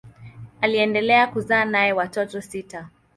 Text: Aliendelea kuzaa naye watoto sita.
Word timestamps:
Aliendelea 0.61 1.27
kuzaa 1.27 1.65
naye 1.65 1.93
watoto 1.93 2.41
sita. 2.41 2.89